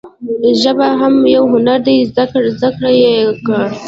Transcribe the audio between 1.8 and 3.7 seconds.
دي زده یی کړه.